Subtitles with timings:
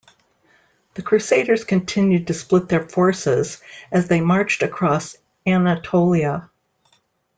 [0.95, 3.61] The Crusaders continued to split their forces
[3.91, 6.49] as they marched across Anatolia.